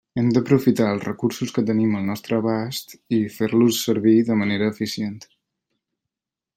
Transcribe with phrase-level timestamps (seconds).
[0.19, 5.25] Hem d'aprofitar els recursos que tenim al nostre abast, i fer-los servir de manera eficient.